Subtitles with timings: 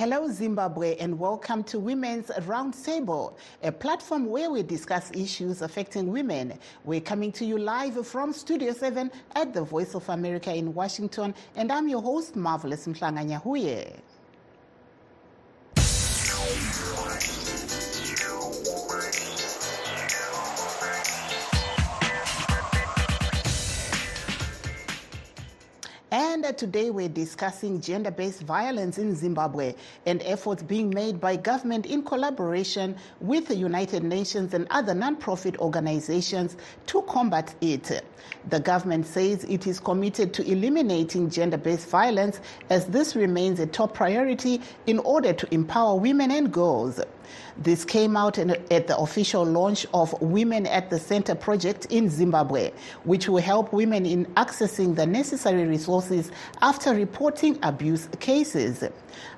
[0.00, 6.58] Hello, Zimbabwe, and welcome to Women's Roundtable, a platform where we discuss issues affecting women.
[6.86, 11.34] We're coming to you live from Studio 7 at the Voice of America in Washington,
[11.54, 13.38] and I'm your host, Marvelous Mhlanga
[26.12, 29.74] And today we're discussing gender based violence in Zimbabwe
[30.06, 35.56] and efforts being made by government in collaboration with the United Nations and other non-profit
[35.58, 38.04] organizations to combat it.
[38.48, 42.40] The government says it is committed to eliminating gender based violence
[42.70, 47.00] as this remains a top priority in order to empower women and girls.
[47.56, 52.08] This came out in, at the official launch of Women at the Center project in
[52.08, 52.70] Zimbabwe,
[53.04, 56.30] which will help women in accessing the necessary resources
[56.62, 58.84] after reporting abuse cases.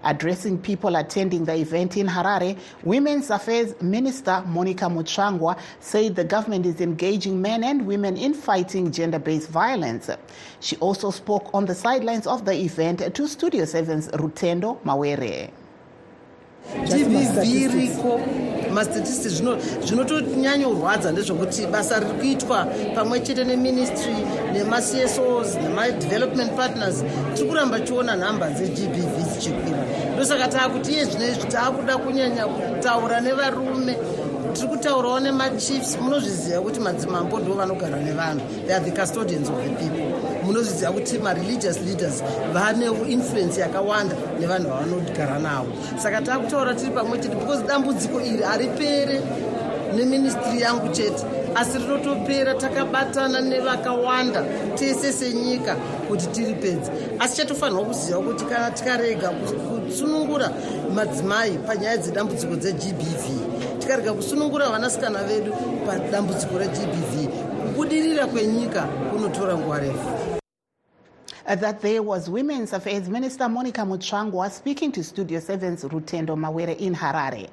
[0.04, 6.66] Addressing people attending the event in Harare, Women's Affairs Minister Monica Mutsvangwa said the government
[6.66, 10.10] is engaging men and women in fighting gender based violence.
[10.60, 15.50] She also spoke on the sidelines of the event to Studio 7's Rutendo Mawere.
[16.86, 18.20] Gbv iriko
[18.72, 19.42] mastatistics
[19.86, 20.66] zvinotonyanya
[21.12, 24.14] ndezvokuti basa riri kuitwa pamwe chete neministry
[24.52, 29.84] nemacsos nemadevelopment partners tiri kuramba tichiona nhamba dzegbv dzichikwira.
[30.14, 33.96] Ndosaka taakuti iye zvinoizvi taakuda kunyanya kutaura nevarume
[34.52, 38.40] tiri kutaurawo nemachiefs munozviziva kuti madzimambo ndo vanogara nevanhu.
[38.66, 40.06] They are the custodians of the people.
[40.44, 42.22] Munozviziva kuti mareligious leaders
[42.52, 45.72] vane influence yakawanda nevanhu vavanogara navo.
[45.98, 49.20] Saka taakutaura tiri pamwe chete because dambudziko iri haripere
[49.96, 51.24] neministry yangu chete.
[51.54, 55.76] Asi rinotopera takabatana nevakawanda tese senyika
[56.08, 56.90] kuti tiri pedzi.
[57.18, 60.50] Asi chatofanirwa kuziva kuti kana tikarega kutsunungura
[60.94, 63.51] madzimai panyaya dzedambudziko dzegbv
[63.82, 65.52] tikarega kusunungura vanasikana vedu
[65.86, 67.26] padambudziko regbv
[67.66, 70.08] kubudirira kwenyika kunotora nguva refu
[71.44, 76.76] Uh, that there was Women's Affairs Minister Monica Mutsvangwa speaking to Studio 7's Rutendo Mawere
[76.78, 77.48] in Harare.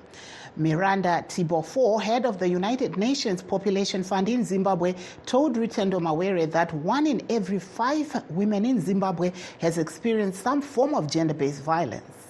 [0.55, 4.93] Miranda Tabifor, head of the United Nations Population Fund in Zimbabwe,
[5.25, 10.93] told Rutendo Mawere that one in every five women in Zimbabwe has experienced some form
[10.93, 12.28] of gender based violence.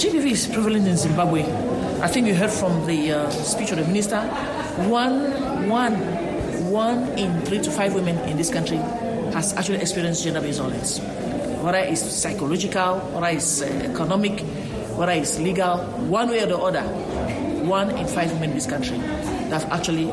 [0.00, 1.42] GBV is prevalent in Zimbabwe.
[2.00, 4.22] I think you heard from the uh, speech of the minister.
[4.88, 5.92] One, one,
[6.70, 8.78] one in three to five women in this country
[9.36, 11.00] has actually experienced gender-based violence.
[11.60, 14.40] Whether it's psychological, whether it's uh, economic,
[14.96, 16.82] whether it's legal, one way or the other,
[17.68, 18.96] one in five women in this country
[19.52, 20.06] have actually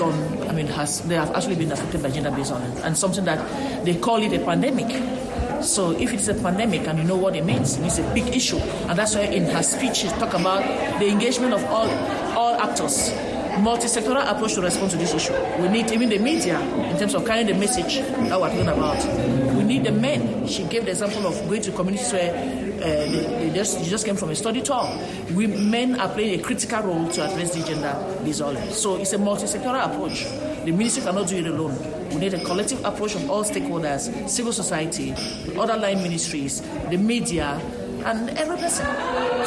[0.00, 3.84] gone, I mean, has they have actually been affected by gender-based violence, and something that
[3.84, 5.19] they call it a pandemic.
[5.62, 8.58] So if it's a pandemic and you know what it means, it's a big issue.
[8.58, 10.62] And that's why in her speech she talked about
[10.98, 11.88] the engagement of all,
[12.36, 13.12] all actors,
[13.58, 15.34] multi-sectoral approach to respond to this issue.
[15.60, 19.54] We need even the media in terms of carrying the message that we're talking about.
[19.54, 20.46] We need the men.
[20.46, 24.06] She gave the example of going to communities where uh, they, they just, they just
[24.06, 24.88] came from a study tour.
[25.34, 28.62] We men are playing a critical role to address the gender disorder.
[28.70, 30.24] So it's a multi-sectoral approach.
[30.64, 31.99] The ministry cannot do it alone.
[32.10, 35.12] We need a collective approach of all stakeholders, civil society,
[35.56, 36.60] other line ministries,
[36.90, 37.60] the media,
[38.04, 38.86] and every person.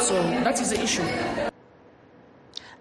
[0.00, 0.14] So
[0.44, 1.02] that is the issue.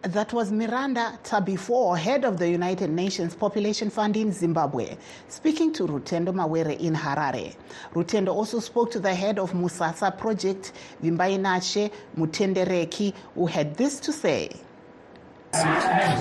[0.04, 4.98] That was Miranda Tabifor, head of the United Nations Population Fund in Zimbabwe,
[5.30, 7.56] speaking to Rutendo Mawere in Harare.
[7.94, 14.12] Rutendo also spoke to the head of Musasa Project, Vimbainashe Mutendereki, who had this to
[14.12, 14.50] say.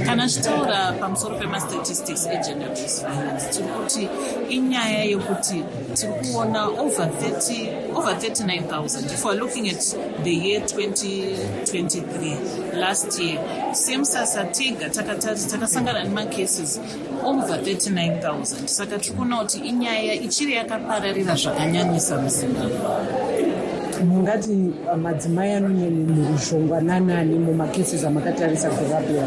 [0.06, 4.08] Kana tichitaura pamusoro pemastatistics egender based violence tiri kuti
[4.48, 12.36] inyaya yekuti tiri kuona over 30 over 39000 if weare looking at the year 2023
[12.80, 13.38] last year
[13.72, 16.80] semusasa tega takasangana nemacases
[17.24, 23.61] over 39000 saka tiri kuona kuti inyaya ichiri yakapararira zvakanyanyisa muzimbabwe
[24.04, 24.72] mungati
[25.02, 29.26] madzimai anonyanyoruzhongwa nanani mumakesisi amakatarisa kurapira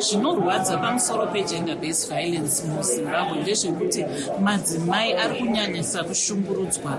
[0.00, 4.04] zvinorwadza pamusoro pegender based violence muzimbabwe ndezvekuti
[4.40, 6.98] madzimai ari kunyanyisa kushungurudzwa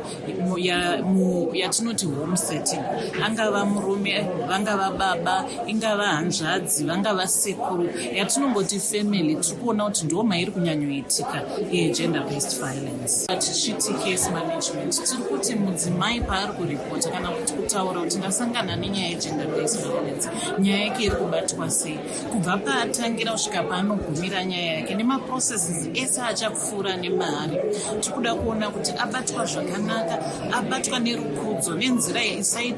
[1.53, 2.81] yatinoti home setting.
[3.25, 7.89] Angava murume vangava baba ingava hanzvadzi vangava sekuru.
[8.13, 13.27] Yatinongoti family tiri kuona kuti ndo mairi kunyanyoitika yegender based violence.
[13.27, 14.94] Tichiti case management.
[15.04, 20.86] Tiri kuti mudzimai paari kuripota kana kuti kutaura kuti ndasangana nenyaya yegender based violence nyaya
[20.86, 22.00] yake iri kubatwa sei?
[22.31, 27.57] Kubva paari paakatangira kusvika paanogumira nyaya yake nemaprocesses ese achapfuura nemari.
[28.01, 30.19] Tiri kuda kuona kuti abatwa zvakanaka
[30.53, 32.21] abatwa nerukudzo nenzira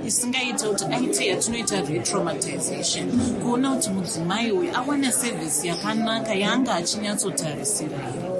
[0.05, 3.11] isingaite kuti aite yatinoita retraumatization.
[3.41, 8.32] Kuona kuti mudzimai uyu awane sevhisi yakanaka yaanga achinyatsotarisira here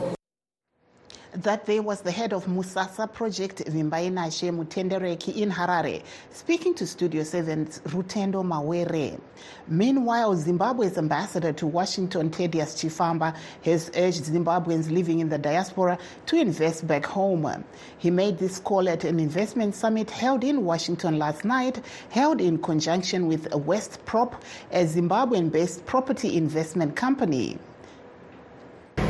[1.37, 7.23] That day was the head of Musasa project, Vimbainashe Mutendereki in Harare, speaking to Studio
[7.23, 9.19] 7's Rutendo Mawere.
[9.67, 13.35] Meanwhile, Zimbabwe's ambassador to Washington, Thaddeus Chifamba,
[13.65, 15.97] has urged Zimbabweans living in the diaspora
[16.27, 17.63] to invest back home.
[17.97, 22.59] He made this call at an investment summit held in Washington last night, held in
[22.59, 24.39] conjunction with West Prop,
[24.71, 27.57] a Zimbabwean-based property investment company.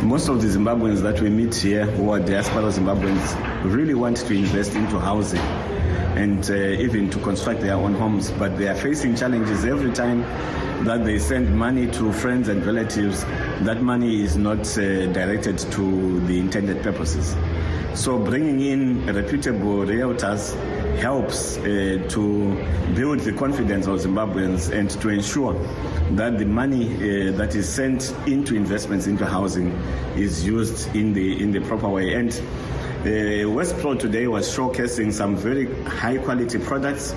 [0.03, 4.33] Most of the Zimbabweans that we meet here who are diaspora Zimbabweans really want to
[4.33, 9.15] invest into housing and uh, even to construct their own homes, but they are facing
[9.15, 10.21] challenges every time
[10.83, 13.23] that they send money to friends and relatives.
[13.61, 17.33] That money is not uh, directed to the intended purposes.
[17.95, 20.55] So bringing in reputable realtors
[20.97, 22.55] helps uh, to
[22.95, 25.53] build the confidence of Zimbabweans and to ensure
[26.15, 29.71] that the money uh, that is sent into investments into housing
[30.15, 32.15] is used in the in the proper way.
[32.15, 32.31] And
[33.05, 37.13] uh, West Pro today was showcasing some very high quality products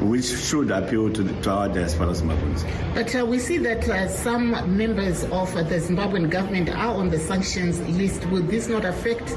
[0.00, 2.64] which should appeal to, the, to our diaspora Zimbabweans.
[2.94, 7.08] But uh, we see that uh, some members of uh, the Zimbabwean government are on
[7.08, 8.24] the sanctions list.
[8.26, 9.28] Will this not affect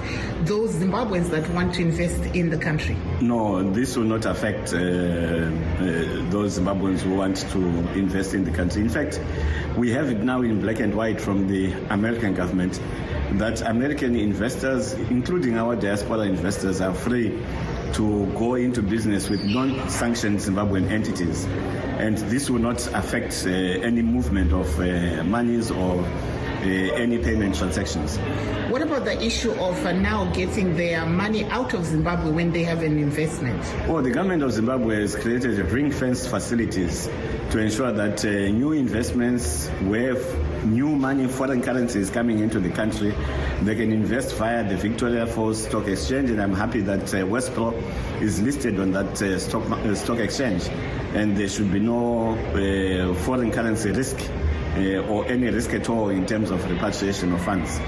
[0.46, 2.98] those Zimbabweans that want to invest in the country?
[3.22, 4.80] No, this will not affect uh, uh,
[6.30, 7.60] those Zimbabweans who want to
[7.98, 8.82] invest in the country.
[8.82, 9.20] In fact,
[9.78, 12.80] we have it now in black and white from the American government
[13.34, 17.30] that American investors, including our diaspora investors, are free
[17.94, 21.46] to go into business with non-sanctioned Zimbabwean entities.
[21.98, 27.56] And this will not affect uh, any movement of uh, monies or uh, any payment
[27.56, 28.18] transactions.
[28.70, 32.64] What about the issue of uh, now getting their money out of Zimbabwe when they
[32.64, 33.62] have an investment?
[33.88, 37.08] Well, the government of Zimbabwe has created ring-fenced facilities
[37.52, 40.16] to ensure that uh, new investments where
[40.66, 43.14] new money, foreign currency is coming into the country,
[43.62, 47.74] they can invest via the Victoria Falls Stock Exchange, and I'm happy that uh, Westpro
[48.22, 50.68] is listed on that uh, stock, uh, stock exchange,
[51.14, 54.18] and there should be no uh, foreign currency risk
[54.76, 57.80] uh, or any risk at all in terms of repatriation of funds.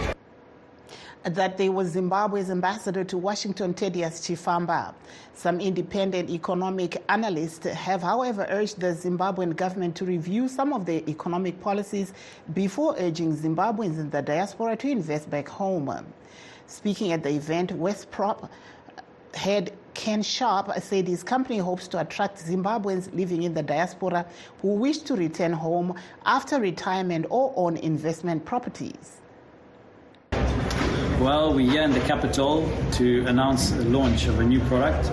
[1.23, 4.93] That there was Zimbabwe's ambassador to Washington, Thaddeus Chifamba.
[5.33, 11.01] Some independent economic analysts have, however, urged the Zimbabwean government to review some of their
[11.07, 12.13] economic policies
[12.53, 16.05] before urging Zimbabweans in the diaspora to invest back home.
[16.65, 18.49] Speaking at the event, West Prop
[19.35, 24.25] head Ken Sharp said his company hopes to attract Zimbabweans living in the diaspora
[24.61, 25.95] who wish to return home
[26.25, 29.20] after retirement or own investment properties.
[31.21, 35.03] Well, we're here in the capital to announce the launch of a new product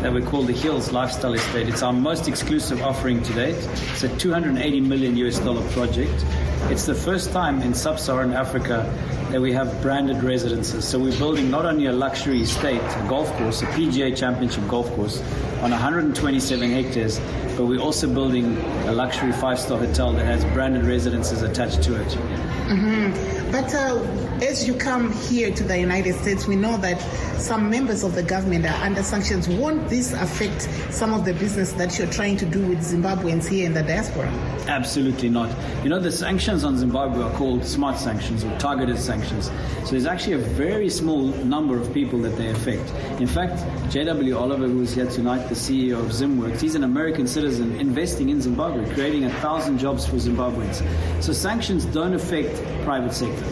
[0.00, 1.68] that we call the Hills Lifestyle Estate.
[1.68, 3.56] It's our most exclusive offering to date.
[3.92, 6.24] It's a 280 million US dollar project.
[6.70, 8.90] It's the first time in sub-Saharan Africa
[9.32, 10.88] that we have branded residences.
[10.88, 14.90] So we're building not only a luxury estate, a golf course, a PGA Championship golf
[14.94, 15.20] course
[15.60, 17.20] on 127 hectares,
[17.58, 18.56] but we're also building
[18.86, 22.08] a luxury five-star hotel that has branded residences attached to it.
[22.08, 23.52] Mm-hmm.
[23.52, 24.00] But uh,
[24.42, 27.00] as you come here to the United States, we know that
[27.40, 29.48] some members of the government are under sanctions.
[29.48, 33.66] Won't this affect some of the business that you're trying to do with Zimbabweans here
[33.66, 34.28] in the diaspora?
[34.68, 35.50] Absolutely not.
[35.82, 39.50] You know, the sanctions on Zimbabwe are called smart sanctions or targeted sanctions.
[39.84, 42.90] So there's actually a very small number of people that they affect.
[43.20, 44.36] In fact, J.W.
[44.36, 48.40] Oliver, who is here tonight, the CEO of ZimWorks, he's an American citizen investing in
[48.40, 50.82] Zimbabwe, creating a thousand jobs for Zimbabweans.
[51.22, 53.44] So sanctions don't affect private sector.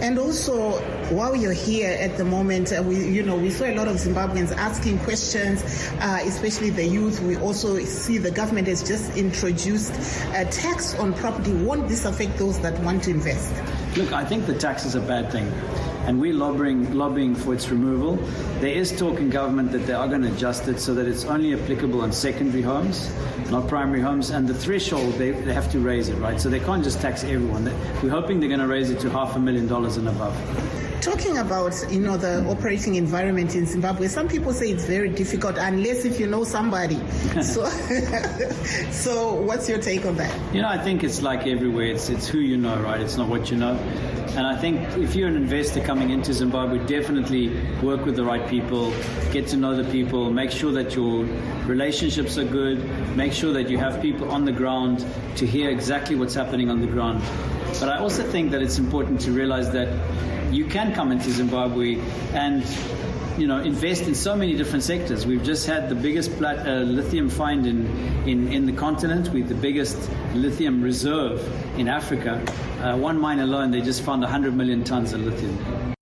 [0.00, 0.78] And also,
[1.10, 3.96] while you're here at the moment, uh, we, you know, we saw a lot of
[3.96, 5.62] Zimbabweans asking questions,
[6.00, 7.20] uh, especially the youth.
[7.20, 9.92] We also see the government has just introduced
[10.34, 11.52] a tax on property.
[11.52, 13.54] Won't this affect those that want to invest?
[13.96, 15.46] Look, I think the tax is a bad thing,
[16.06, 18.16] and we're lobbying, lobbying for its removal.
[18.60, 21.24] There is talk in government that they are going to adjust it so that it's
[21.24, 23.10] only applicable on secondary homes,
[23.50, 26.38] not primary homes, and the threshold they, they have to raise it, right?
[26.40, 27.64] So they can't just tax everyone.
[28.02, 30.36] We're hoping they're going to raise it to half a million dollars and above.
[31.00, 35.56] Talking about you know the operating environment in Zimbabwe, some people say it's very difficult
[35.58, 36.96] unless if you know somebody.
[37.42, 37.68] so,
[38.90, 40.54] so what's your take on that?
[40.54, 41.86] You know, I think it's like everywhere.
[41.86, 43.00] It's it's who you know, right?
[43.00, 43.74] It's not what you know.
[44.36, 48.46] And I think if you're an investor coming into Zimbabwe, definitely work with the right
[48.48, 48.92] people,
[49.32, 51.24] get to know the people, make sure that your
[51.64, 52.84] relationships are good,
[53.16, 56.82] make sure that you have people on the ground to hear exactly what's happening on
[56.82, 57.22] the ground.
[57.80, 59.88] But I also think that it's important to realize that
[60.52, 61.98] you can come into Zimbabwe
[62.32, 62.64] and
[63.38, 65.26] you know, invest in so many different sectors.
[65.26, 67.86] We've just had the biggest plat- uh, lithium find in,
[68.26, 69.28] in, in the continent.
[69.28, 71.46] We've the biggest lithium reserve
[71.78, 72.42] in Africa.
[72.80, 75.94] Uh, one mine alone, they just found 100 million tons of lithium.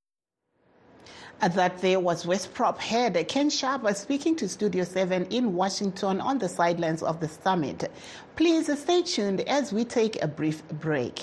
[1.41, 6.49] That there was Westprop head Ken Sharp speaking to Studio 7 in Washington on the
[6.49, 7.91] sidelines of the summit.
[8.37, 11.23] Please stay tuned as we take a brief break.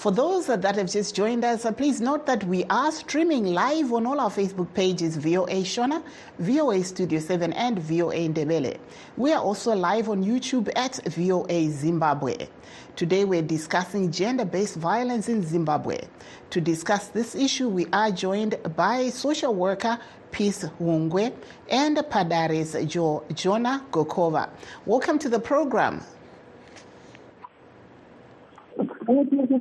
[0.00, 3.92] For those that have just joined us, uh, please note that we are streaming live
[3.92, 6.02] on all our Facebook pages VOA Shona,
[6.38, 8.78] VOA Studio 7, and VOA Ndebele.
[9.18, 12.48] We are also live on YouTube at VOA Zimbabwe.
[12.96, 16.00] Today we're discussing gender based violence in Zimbabwe.
[16.48, 19.98] To discuss this issue, we are joined by social worker
[20.30, 21.30] Peace Hungwe
[21.68, 24.48] and Padares jo- Jonah Gokova.
[24.86, 26.00] Welcome to the program.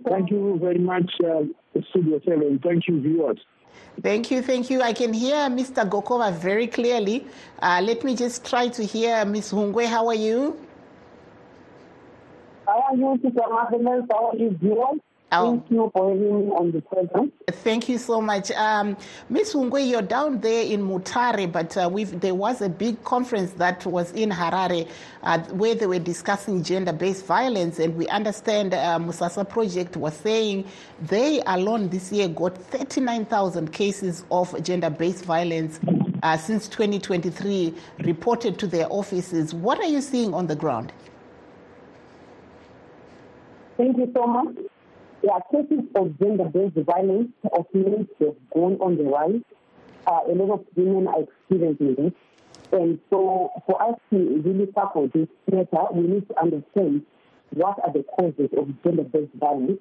[0.08, 1.44] Thank you very much, uh,
[1.90, 2.60] Studio 7.
[2.64, 3.40] Thank you, viewers.
[4.02, 4.82] Thank you, thank you.
[4.82, 5.88] I can hear Mr.
[5.90, 7.26] Gokova very clearly.
[7.62, 9.52] Uh, let me just try to hear Ms.
[9.52, 9.88] Hungwe.
[9.88, 10.58] How are you?
[12.66, 13.50] How are you, Mr.
[13.50, 14.04] Martinez?
[14.12, 15.00] How are you, viewers?
[15.32, 15.52] Oh.
[15.52, 17.32] Thank you for having me on the program.
[17.48, 18.50] Thank you so much.
[18.52, 18.98] Um,
[19.30, 19.54] Ms.
[19.54, 23.86] Hungwe, you're down there in Mutare, but uh, we've, there was a big conference that
[23.86, 24.90] was in Harare
[25.22, 27.78] uh, where they were discussing gender based violence.
[27.78, 30.66] And we understand uh, Musasa Project was saying
[31.00, 35.80] they alone this year got 39,000 cases of gender based violence
[36.24, 39.54] uh, since 2023 reported to their offices.
[39.54, 40.92] What are you seeing on the ground?
[43.78, 44.58] Thank you so much.
[45.30, 49.44] Yeah, cases of gender-based violence of men have gone on the rise.
[50.08, 52.14] Uh, a lot of women are experiencing this.
[52.72, 57.04] And so for us to really tackle this matter, we need to understand
[57.54, 59.80] what are the causes of gender-based violence.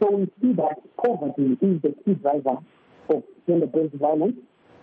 [0.00, 2.58] So we see that poverty is the key driver
[3.08, 4.36] of gender-based violence.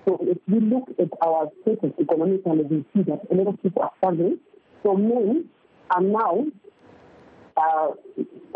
[0.06, 3.84] So if we look at our status economically, we see that a lot of people
[3.84, 4.40] are struggling.
[4.82, 5.48] So men
[5.92, 6.48] are now
[7.58, 7.90] uh,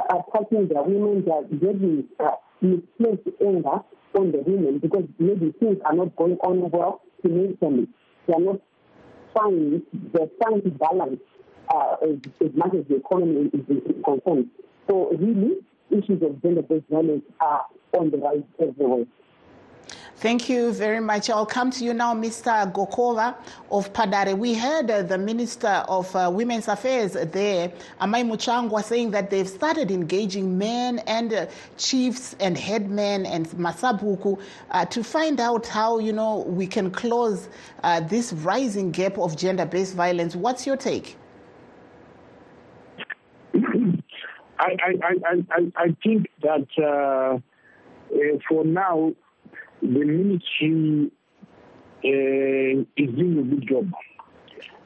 [0.09, 2.31] attacking the women, they are getting uh,
[2.61, 3.81] misplaced anger
[4.13, 7.87] on the women because maybe things are not going on well financially.
[8.27, 8.61] They are not
[9.35, 9.81] trying,
[10.13, 11.19] they're trying to balance
[11.73, 14.49] uh, as, as much as the economy is, is concerned.
[14.89, 15.57] So really,
[15.89, 17.65] issues of gender-based violence are
[17.97, 19.05] on the rise everywhere.
[20.21, 21.31] Thank you very much.
[21.31, 22.71] I'll come to you now, Mr.
[22.71, 23.33] Gokova
[23.71, 24.37] of Padare.
[24.37, 29.49] We heard uh, the Minister of uh, Women's Affairs there, Amai Mutsvangwa, saying that they've
[29.49, 35.97] started engaging men and uh, chiefs and headmen and Masabuku uh, to find out how,
[35.97, 37.49] you know, we can close
[37.81, 40.35] uh, this rising gap of gender-based violence.
[40.35, 41.17] What's your take?
[43.55, 43.57] I,
[44.59, 47.39] I, I, I, I think that uh,
[48.15, 49.13] uh, for now,
[49.81, 51.11] the ministry
[52.03, 53.91] uh, is doing a good job.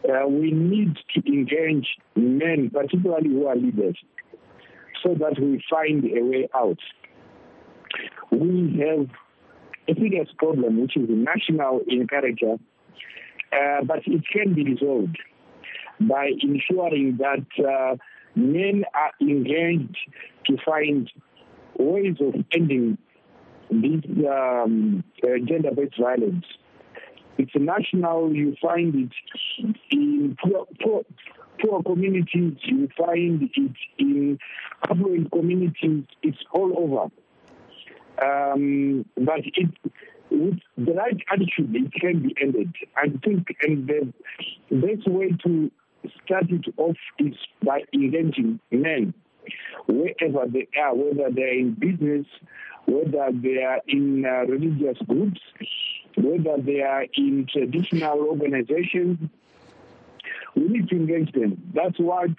[0.08, 3.98] Uh, we need to engage men, particularly who are leaders,
[5.04, 6.78] so that we find a way out.
[8.32, 9.08] We have
[9.88, 12.56] a serious problem, which is national in character,
[13.52, 15.18] uh, but it can be resolved
[16.00, 17.96] by ensuring that uh,
[18.36, 19.98] men are engaged
[20.46, 21.10] to find
[21.78, 22.98] ways of ending
[23.82, 26.46] this um, uh, gender-based violence.
[27.38, 28.34] It's national.
[28.34, 31.04] You find it in poor, poor,
[31.62, 32.54] poor communities.
[32.64, 34.40] You find it in
[34.90, 36.06] affluent communities.
[36.24, 37.12] It's all over.
[38.24, 39.70] Um, but it,
[40.32, 42.74] with the right attitude, it can be ended.
[42.96, 44.14] I think, and the
[44.72, 45.72] best way to
[46.24, 49.14] start it off is by engaging men
[49.88, 52.26] wherever they are, whether they are in business,
[52.86, 55.42] whether they are in uh, religious groups,
[56.18, 59.18] whether they are in traditional organizations.
[60.56, 61.62] We need to engage them.
[61.74, 62.30] That's what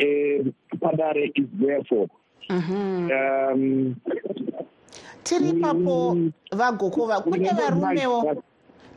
[0.00, 2.08] uh, Padare is there for.
[2.50, 3.10] Mm-hmm.
[3.10, 3.96] Um,
[5.22, 6.16] tiri ipapo
[6.52, 8.42] vagokova kune varumewo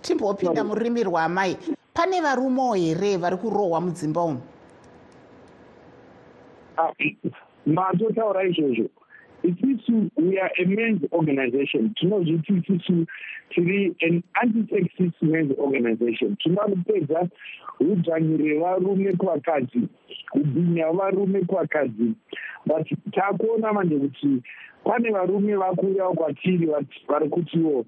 [0.02, 1.58] timbopinda mururimi rwamai
[1.94, 4.42] pane varumewo here vari kurohwa mudzimba umu
[6.78, 6.94] ah,
[7.66, 8.90] matotaura izvozvo
[9.44, 11.94] isusu we are a mans organization.
[11.96, 13.06] Tinozviti isusu
[13.50, 16.38] tiri an antisexist mans organization.
[16.38, 17.28] Tinoda kupedza
[17.80, 19.88] udzvanyi revarume kuvakadzi
[20.32, 22.16] kubhinya varume kuvakadzi.
[22.66, 24.44] But takuona manje kuti
[24.84, 26.70] pane varume vakuuyawo kwatiri
[27.08, 27.86] vari kutiwo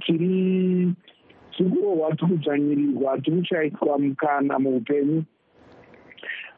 [0.00, 0.92] tiri
[1.56, 5.24] tikurohwa tikudzvanyirirwa tikushayiswa mukana muupenyu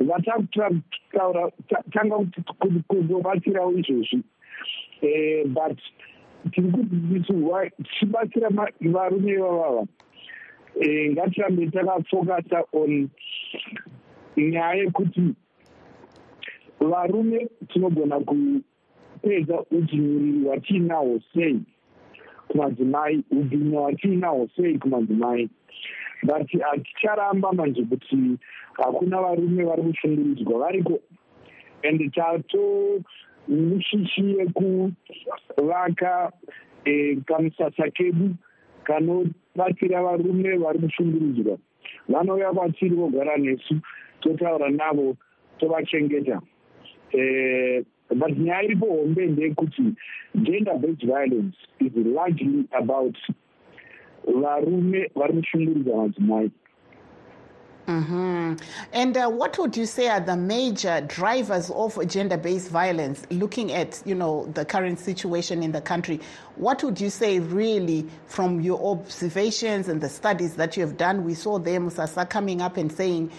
[0.01, 1.51] vatakutaura
[1.93, 2.17] tanga
[2.89, 4.23] kuzobatsirawo izvozvi.
[5.03, 5.79] Eh, but
[6.53, 8.49] tiri kutiisurwa tichibatsira
[8.81, 9.87] varume ivavava
[10.81, 13.09] eh, ngatirambe takafokasa on
[14.37, 15.35] nyaya yekuti
[16.81, 21.61] varume tinogona kupedza udzinyuriri hwatiinahwo sei
[22.49, 25.49] kumadzimai ubhinya hwatiinahwo sei kumadzimai
[26.23, 28.39] but haticharamba manje kuti
[28.73, 31.01] hakuna varume vari kushungurudzwa variko?
[31.85, 33.03] And tato
[33.49, 36.33] mishishi yekuvaka
[36.85, 38.35] e, kamusasa kedu
[38.85, 41.59] kanobatsira varume vari kushungurudzwa.
[42.09, 43.81] Vanouya kwatiri vogara nesu
[44.21, 45.17] totaura navo
[45.59, 46.41] tovachengeta.
[47.13, 49.83] E, but nyaya iripo hombe ndeyekuti
[50.35, 53.17] gender based violence is largely about
[54.27, 56.51] varume vari kushunguridza madzimai
[57.87, 58.55] Mm-hmm.
[58.93, 63.25] And uh, what would you say are the major drivers of gender-based violence?
[63.31, 66.21] Looking at you know the current situation in the country,
[66.57, 71.25] what would you say really from your observations and the studies that you have done?
[71.25, 73.31] We saw Musasa coming up and saying.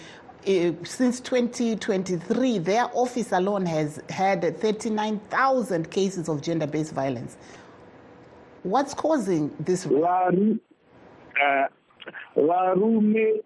[0.46, 7.36] Uh, since 2023, their office alone has had 39,000 cases of gender-based violence.
[8.62, 9.84] What's causing this?
[12.36, 13.42] Varume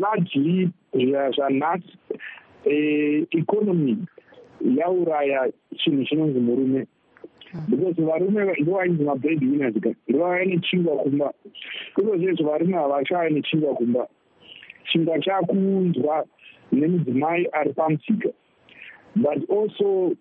[0.00, 1.98] largely zvanhasi
[3.30, 3.96] economy
[4.60, 6.86] yauraya chinhu chinonzi murume.
[7.68, 11.32] Because varume ndovainzi mabred winners ka ndovaya nechingwa kumba.
[11.98, 14.08] Iko zvezvo varume havachaya nechingwa kumba.
[14.92, 16.26] Chingwa chakunzwa
[16.72, 18.28] nemudzimai ari pamusika
[19.16, 20.16] but also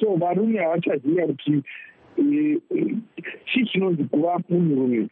[0.00, 1.62] so varume havachaziva kuti
[2.16, 5.08] chii chinonzi kuva munhurume.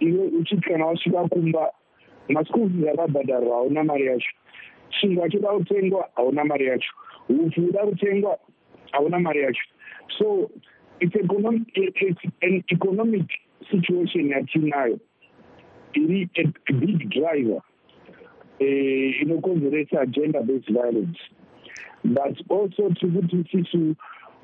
[0.00, 1.72] Iwe uchiti kana wasvika kumba
[2.28, 4.30] maschool fees akabhadharwa hauna mari yacho.
[4.90, 6.92] Chingwa choda kutengwa hauna mari yacho.
[7.28, 8.38] Upfu uda kutengwa
[8.92, 9.62] hauna mari yacho.
[10.18, 10.50] So
[11.00, 11.14] its
[12.42, 13.26] an economic
[13.70, 14.98] situation yatiinayo
[15.94, 17.62] iri a big driver
[18.60, 21.18] eh, inokonzeresa gender based violence.
[22.04, 23.96] But also tiri kuti sisu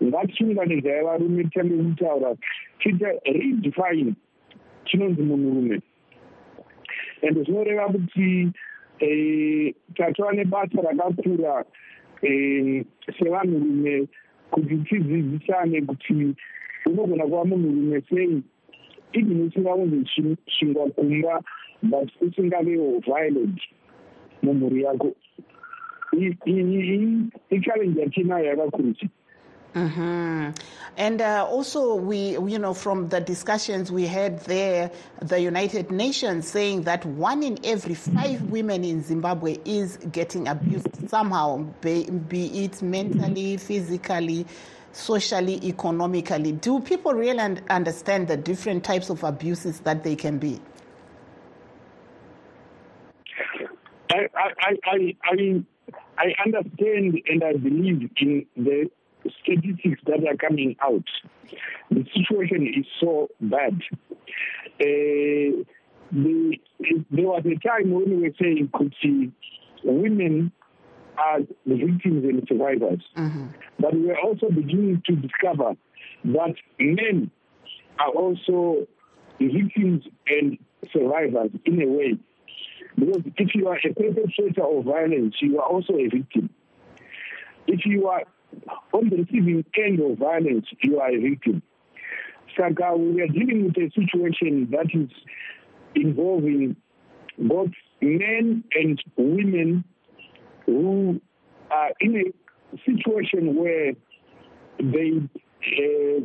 [0.03, 2.37] ngatichiunganidzai varume titange kutaura
[2.79, 4.15] tiita redefine.
[4.85, 5.81] Chinonzi munhurume.
[7.23, 8.49] Ende zvinoreva kuti
[9.01, 11.65] eh, tatova nebasa rakakura
[12.23, 12.85] eh,
[13.19, 14.09] sevanhurume
[14.51, 16.35] kuti tidzidzisane kuti
[16.87, 18.43] unogona kuva munhurume sei.
[19.13, 21.41] Even usingaunzi chingwa kumba
[21.83, 23.61] but usingavewo violent
[24.43, 25.13] mumhuri yako.
[27.51, 29.09] Ichallenji yatinayo yakakuruti
[29.77, 30.53] Mm-hmm.
[30.97, 36.49] And uh, also, we, you know, from the discussions we had there, the United Nations
[36.49, 42.65] saying that one in every five women in Zimbabwe is getting abused somehow, be, be
[42.65, 44.47] it mentally, physically,
[44.93, 46.53] socially, economically.
[46.53, 50.59] Do people really understand the different types of abuses that they can be?
[54.11, 55.65] I, I, I, I,
[56.17, 58.91] I understand and I believe in the
[59.43, 61.05] statistics that are coming out,
[61.91, 63.81] the situation is so bad.
[64.81, 65.65] Uh,
[66.13, 66.59] the,
[67.11, 69.33] there was a time when we were saying could see
[69.85, 70.53] women
[71.19, 73.03] as the victims and survivors.
[73.17, 73.47] Mm-hmm.
[73.81, 75.75] But we are also beginning to discover
[76.25, 77.31] that men
[77.99, 78.87] are also
[79.41, 80.59] victims and
[80.93, 82.19] survivors in a way.
[82.97, 86.51] Because if you are a perpetrator of violence, you are also a victim.
[87.67, 88.23] If you are
[88.93, 91.63] on the receiving end of violence, you are a victim.
[92.57, 95.11] Saka, we are dealing with a situation that is
[95.95, 96.77] involving
[97.39, 99.85] both men and women
[100.65, 101.21] who
[101.71, 103.93] are in a situation where
[104.79, 105.21] they
[105.67, 106.21] uh,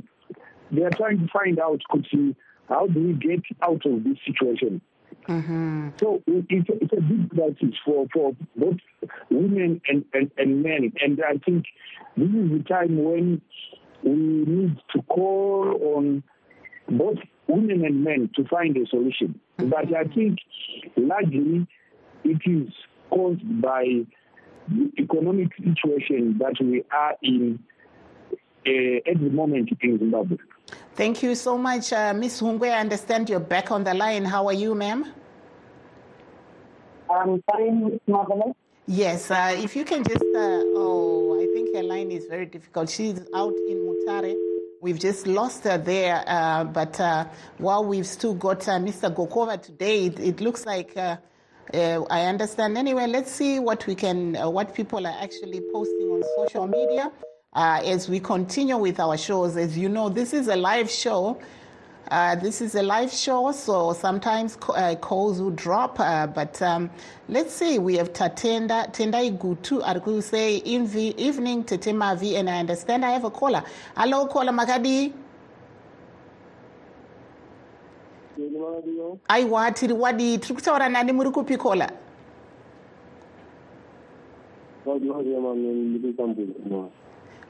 [0.71, 2.36] they are trying to find out kuti
[2.69, 4.81] how do we get out of this situation
[5.27, 5.89] Mm-hmm.
[5.99, 8.77] so it's a, it's a big crisis for, for both
[9.29, 10.91] women and, and, and men.
[11.01, 11.65] And I think
[12.17, 13.41] this is the time when
[14.03, 16.23] we need to call on
[16.89, 19.39] both women and men to find a solution.
[19.57, 20.39] But I think
[20.97, 21.67] largely
[22.23, 22.73] it is
[23.10, 24.05] caused by
[24.67, 27.60] the economic situation that we are in
[28.65, 30.38] uh, at the moment in Zimbabwe.
[30.93, 32.69] Thank you so much, uh, Miss Hungwe.
[32.69, 34.25] I understand you're back on the line.
[34.25, 35.06] How are you, ma'am?
[37.10, 38.54] I'm fine, marvelous.
[38.88, 42.89] Yes, uh, if you can just, uh, oh, I think her line is very difficult.
[42.89, 44.36] She's out in Mutare.
[44.82, 47.25] We've just lost her there, uh, but uh,
[47.58, 49.13] while we've still got uh, Mr.
[49.15, 51.17] Gokova today, it, it looks like uh,
[51.73, 52.77] uh, I understand.
[52.77, 57.12] Anyway, let's see what we can, uh, what people are actually posting on social media
[57.53, 59.57] uh, as we continue with our shows.
[59.57, 61.39] As you know, this is a live show.
[62.09, 65.97] Uh, this is a live show, so sometimes uh, calls will drop.
[65.99, 66.89] Uh, but um,
[67.29, 72.59] let's see, we have Tatenda Tendai Gutu Arku say in the evening Tetemavi, and I
[72.59, 73.63] understand I have a caller.
[73.95, 75.13] Hello, caller Makadi.
[79.27, 81.91] aiwa tiri wadi tiri kutaura nani muri kupi kola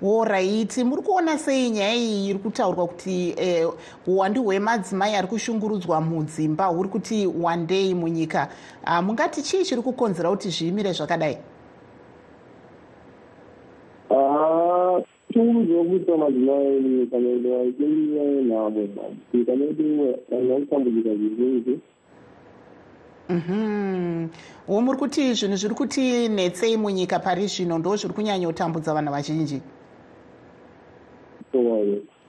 [0.03, 3.69] oraiti muri kuona sei nyaya iyi iri kutaurwa kuti eh,
[4.07, 8.49] uwandu hwemadzimai ari kushungurudzwa mudzimba huri kuti wandei munyika.
[8.85, 11.37] Ah, mungati chii chiri kukonzera kuti zviimire zvakadai?
[15.33, 18.87] Chikurudzwa kuita madzimai kana vachimira nhamo
[19.45, 19.83] kana kuti
[20.31, 21.79] vanhu vakutambudzika zvizhinji.
[24.67, 27.77] Wo muri kuti zvinhu zviri kuti netsei munyika pari zvino?
[27.77, 29.61] Ndo zviri kunyanyotambudza vanhu vazhinji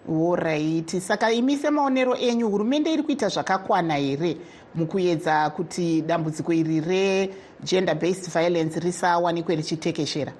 [0.09, 2.49] oraiti saka imi semaonero enyu.
[2.49, 4.37] Hurumende iri kuita zvakakwana here
[4.75, 10.33] mukuedza kuti dambudziko iri regender based violence risawanikwe richitekeshera?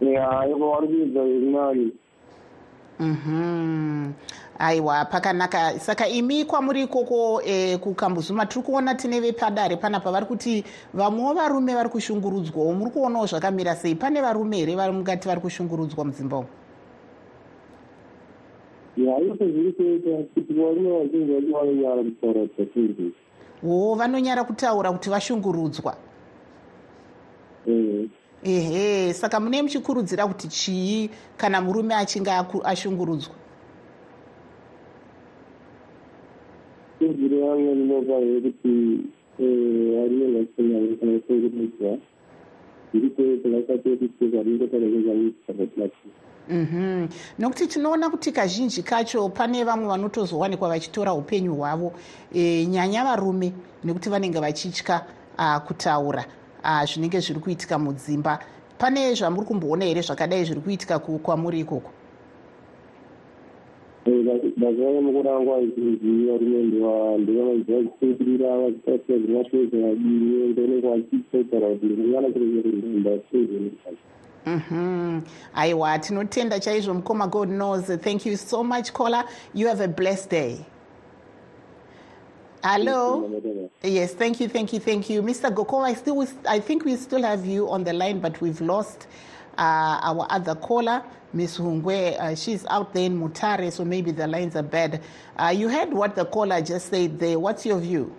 [0.00, 1.92] Ya iko vari kuedza iri nani
[3.00, 4.12] Mhm.
[4.58, 5.78] Aiwa pakanaka.
[5.78, 10.64] Saka imi kwamuri ikoko eh, kukambuzuma tiri kuona tine vepadare panapa vari kuti
[10.94, 13.94] vamwewo varume vari kushungurudzwawo muri kuonawo zvakamira sei?
[13.94, 16.48] Pane varume here vari mungati vari kushungurudzwa mudzimba umu?
[18.96, 23.12] Ya iko zviri kuita kuti varume vazhinji vacho vanonyara kutaura zvachinzi
[23.62, 25.96] wo vanonyara kutaura kuti vashungurudzwa.
[28.44, 32.30] Ehe saka mune muchikurudzira kuti chii kana murume achinge
[32.64, 33.34] ashungurudzwa
[37.06, 38.72] kudziri vamwe rinopa kuti
[39.94, 41.98] varume vachonyanya kana kushungurudzwa
[42.92, 46.08] zviri kuita vakati kuti varingotarekezvamuisakati
[46.48, 47.06] Mhm.
[47.38, 51.92] nokuti tinoona kuti kazhinji kacho pane vamwe vanotozowanikwa vachitora upenyu hwavo.
[52.34, 53.52] E, nyanya varume
[53.84, 55.06] nekuti vanenge vachitya
[55.38, 56.24] ah, kutaura
[56.62, 58.38] ah, zvinenge zviri kuitika mudzimba.
[58.78, 61.90] Pane zvamuri kumboona here zvakadai zviri kuitika ku- kwamuri ikoko
[64.56, 66.62] mazuva emukurangwa izhinji varume
[67.18, 70.88] ndovanoziva vachitsungirira vachitaura zvinatweza vadini ndonenge
[73.30, 73.72] kuti
[74.46, 75.20] Mhm.
[75.54, 80.30] aiwa tinotenda chaizvo mukoma god knows thank you so much caller you have a blessed
[80.30, 80.56] day
[82.62, 83.30] hello
[83.82, 85.22] Yes, thank you, thank you, thank you.
[85.22, 85.50] Mr.
[85.50, 89.06] Gokova, I, still, I think we still have you on the line, but we've lost
[89.58, 92.18] uh, our other caller, Miss Hungwe.
[92.18, 95.00] Uh, she's out there in Mutare, so maybe the lines are bad.
[95.36, 97.38] Uh, you heard what the caller just said there.
[97.38, 98.14] What's your view?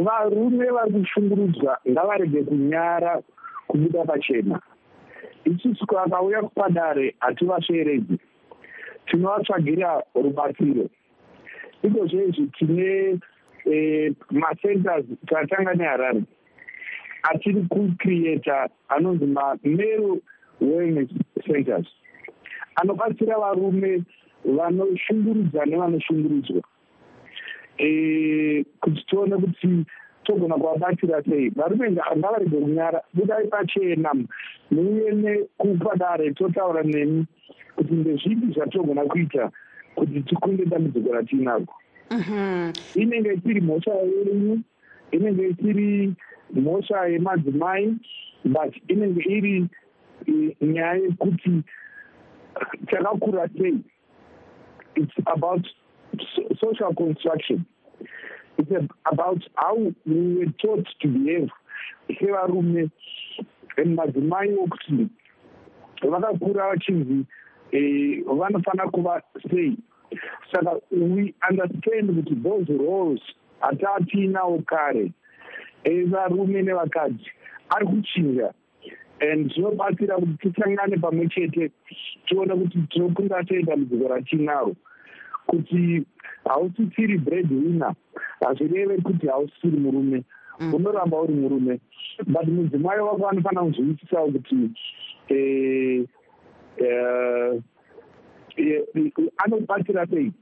[0.00, 3.22] varume vari kushungurudzwa ngavarege kunyara
[3.66, 4.60] kubuda pachena
[5.44, 8.18] isusu kupadare hativasveredzi
[9.06, 10.88] tinovatsvagira rubatsiro
[12.58, 13.18] tine
[13.64, 16.22] eh, macenters tatanga neharare
[17.22, 20.18] atiri kucreata anonzi mamero
[20.60, 21.08] wellness
[21.46, 21.86] centers.
[22.76, 24.02] Anobatsira varume
[24.44, 26.62] vanoshungurudza nevanoshungurudzwa
[27.78, 29.84] eh, kuti tione kuti
[30.24, 31.48] togona kuvabatsira sei.
[31.50, 33.00] Varume nga- ngavarege kunyara.
[33.14, 34.12] Budai pachena.
[34.70, 37.26] Muuye nekupadare totaura nemi
[37.76, 39.50] kuti ndezvipi zvatogona kuita
[39.94, 41.74] kuti tikunde dambudziko ratiinarwo
[42.94, 44.60] inenge isiri mhosva yenyu
[45.12, 46.12] inenge isiri
[46.54, 47.98] mhosva yemadzimai
[48.44, 49.68] but inenge iri
[50.26, 51.62] eh, nyaya yekuti
[52.86, 53.84] takakura sei?
[54.96, 55.66] It's about
[56.34, 57.66] so- social construction.
[58.58, 58.70] It's
[59.10, 61.50] about how we were taught to behave.
[62.08, 62.90] Sevarume
[63.76, 65.08] madzimai okuti
[66.02, 67.26] vakakura vachinzi
[68.26, 69.76] vanofanira kuva sei?
[70.52, 73.20] Saka we understand kuti those roles
[73.60, 75.12] hataatiinawo kare
[75.84, 77.30] varume nevakadzi
[77.70, 78.52] ari kuchinja.
[79.20, 81.70] And zvinobatsira kuti tisangane pamwe chete
[82.26, 84.76] tione kuti tinokunda sei dambudziko ratinaro
[85.46, 86.06] kuti
[86.44, 87.94] hausisiri bread winner
[88.40, 90.24] hazvireve kuti hausisiri murume.
[90.60, 90.74] Mm.
[90.74, 91.80] unoramba uri murume
[92.26, 94.70] but mudzimai wako anofanira kuzvivisisawo kuti
[95.28, 96.04] eh,
[96.76, 97.62] eh,
[98.56, 98.82] eh,
[99.38, 100.32] anobatsira sei?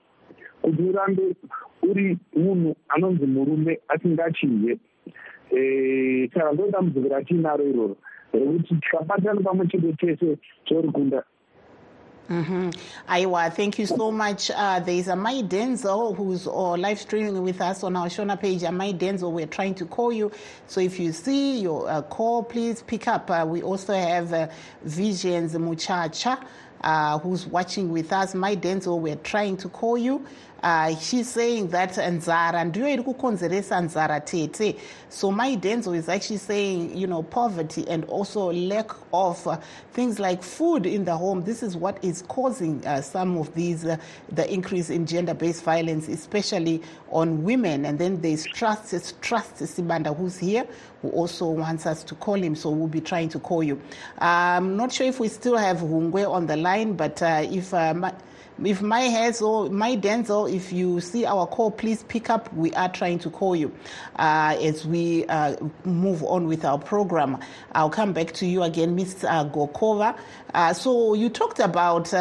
[0.62, 1.37] Kuti urambe
[1.83, 4.79] uri munhu anonzi murume asingachinje
[6.35, 7.97] saka ndo dambudziko ratiinaro iroro
[8.33, 11.25] rekuti tikabatana pamwe chete tese tori kunda
[12.29, 12.68] Mm-hmm.
[13.09, 14.51] Aiwa, thank you so much.
[14.51, 18.38] Uh, there is a Mai Denzel who's uh, live streaming with us on our Shona
[18.38, 18.64] page.
[18.64, 20.31] A Mai Denzel, we're trying to call you.
[20.66, 23.31] So if you see your uh, call, please pick up.
[23.31, 24.49] Uh, we also have uh,
[24.85, 26.38] Visions Muchacha.
[26.81, 30.25] Uh, who's watching with us Mai Denzel we're trying to call you.
[30.62, 34.77] Uh, she's saying that nzara ndiyo iri kukonzeresa nzara tete.
[35.09, 39.57] So Mai Denzel is actually saying you know poverty and also lack of uh,
[39.93, 41.45] things like food in the home.
[41.45, 43.97] This is what is causing uh, some of these uh,
[44.33, 47.85] the increase in gender-based violence especially on women.
[47.85, 50.67] And then there's trust trust sibanda who's here
[51.03, 52.57] who also wants us to call him.
[52.57, 53.81] So we'll be trying to call you.
[54.19, 58.12] I'm not sure if we still have hungwe on the line but uh, if my,
[58.64, 59.09] if my
[59.70, 62.52] Mai Denzel, if you see our call, please pick up.
[62.54, 63.72] We are trying to call you
[64.16, 67.38] uh, as we uh, move on with our program.
[67.72, 69.24] I'll come back to you again, Ms.
[69.24, 70.18] Uh, Gokova.
[70.54, 72.12] Uh, so you talked about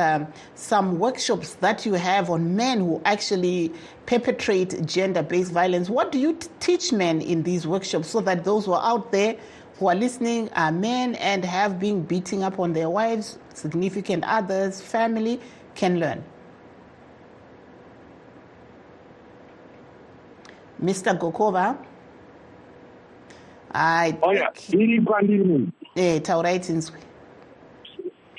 [0.55, 3.73] some workshops that you have on men who actually
[4.05, 5.89] perpetrate gender-based violence.
[5.89, 9.11] What do you t- teach men in these workshops so that those who are out
[9.11, 9.35] there
[9.79, 14.81] who are listening are men and have been beating up on their wives, significant others,
[14.81, 15.39] family,
[15.75, 16.23] can learn.
[20.81, 21.17] Mr.
[21.17, 21.77] Gokova.
[23.73, 25.71] I oh yeah, munhu.
[25.95, 26.99] Eh, taurai tinzwi.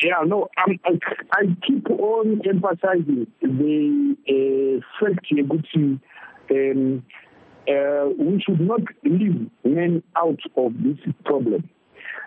[0.00, 0.98] Yeah, no, um, I,
[1.32, 5.98] I keep on emphasizing the uh, fact yekuti
[6.50, 7.04] um,
[7.68, 11.68] uh, we should not leave men out of this problem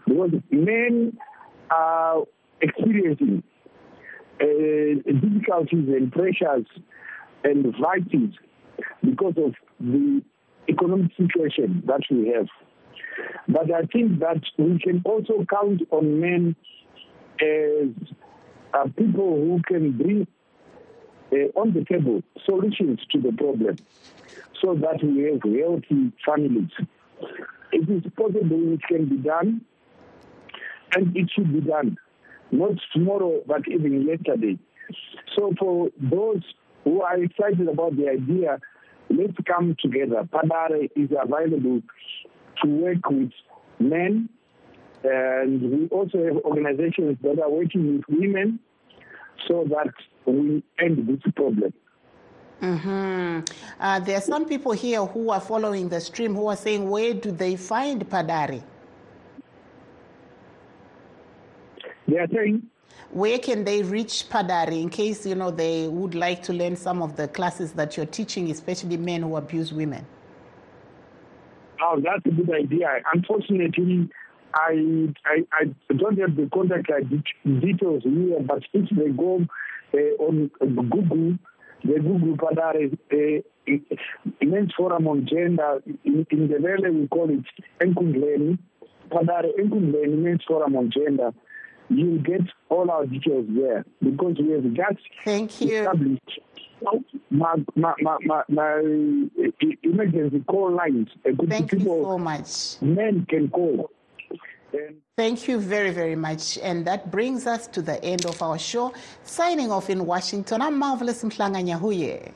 [0.07, 1.17] because men
[1.69, 2.23] are
[2.61, 3.43] experiencing
[4.39, 6.65] uh, difficulties and pressures
[7.43, 8.33] and fighting
[9.03, 10.21] because of the
[10.69, 12.47] economic situation that we have.
[13.47, 16.55] But I think that we can also count on men
[17.39, 17.89] as
[18.73, 20.27] uh, people who can bring
[21.31, 23.77] uh, on the table solutions to the problem
[24.61, 26.69] so that we have healthy families.
[27.71, 29.61] It is possible it can be done
[30.95, 31.97] and it should be done,
[32.51, 34.59] not tomorrow, but even yesterday.
[35.35, 36.41] So for those
[36.83, 38.59] who are excited about the idea,
[39.09, 40.27] let's come together.
[40.31, 41.81] Padare is available
[42.61, 43.31] to work with
[43.79, 44.29] men,
[45.03, 48.59] and we also have organizations that are working with women
[49.47, 49.93] so that
[50.25, 51.73] we end this problem.
[52.61, 53.39] Mm-hmm.
[53.79, 57.13] Uh, there are some people here who are following the stream who are saying, where
[57.13, 58.61] do they find Padare?
[62.07, 62.63] They are saying,
[63.11, 67.01] where can they reach Padare in case you know they would like to learn some
[67.01, 70.05] of the classes that you're teaching, especially men who abuse women?
[71.81, 73.01] Oh, that's a good idea.
[73.13, 74.09] Unfortunately,
[74.53, 76.89] I I, I don't have the contact
[77.43, 79.45] details here, but if they go
[79.93, 81.37] uh, on Google,
[81.83, 83.15] the Google Padare uh,
[83.67, 83.77] eh,
[84.41, 87.45] Men's eh, Forum on Gender, in, in the valley we call it
[87.79, 88.57] Enkundleni,
[89.09, 91.31] Padare Enkundleni Men's Forum on Gender
[91.95, 95.79] you'll get all our details there because we have just Thank you.
[95.79, 96.39] established
[97.29, 98.73] my, my, my, my, my
[99.43, 101.09] eh, emergency call lines.
[101.23, 102.81] Thank people, you so much.
[102.81, 103.91] Men can call.
[105.17, 106.57] Thank you very, very much.
[106.57, 108.93] And that brings us to the end of our show.
[109.23, 112.31] Signing off in Washington, I'm Marvelous Mhlanga Nyahuye.